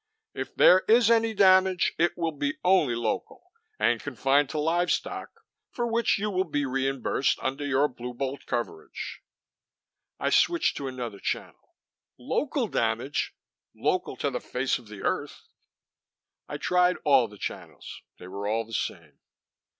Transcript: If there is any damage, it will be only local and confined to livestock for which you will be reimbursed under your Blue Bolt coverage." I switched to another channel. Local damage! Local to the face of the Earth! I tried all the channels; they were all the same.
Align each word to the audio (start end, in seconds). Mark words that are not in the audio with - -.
If 0.33 0.55
there 0.55 0.79
is 0.87 1.11
any 1.11 1.35
damage, 1.35 1.93
it 1.99 2.17
will 2.17 2.31
be 2.31 2.57
only 2.63 2.95
local 2.95 3.51
and 3.77 4.01
confined 4.01 4.49
to 4.49 4.57
livestock 4.59 5.29
for 5.69 5.85
which 5.85 6.17
you 6.17 6.31
will 6.31 6.43
be 6.49 6.65
reimbursed 6.65 7.37
under 7.39 7.63
your 7.63 7.87
Blue 7.87 8.11
Bolt 8.15 8.47
coverage." 8.47 9.21
I 10.19 10.31
switched 10.31 10.75
to 10.77 10.87
another 10.87 11.19
channel. 11.19 11.75
Local 12.17 12.67
damage! 12.67 13.35
Local 13.75 14.15
to 14.17 14.31
the 14.31 14.41
face 14.41 14.79
of 14.79 14.87
the 14.87 15.03
Earth! 15.03 15.43
I 16.49 16.57
tried 16.57 16.97
all 17.03 17.27
the 17.27 17.37
channels; 17.37 18.01
they 18.17 18.27
were 18.27 18.47
all 18.47 18.65
the 18.65 18.73
same. 18.73 19.19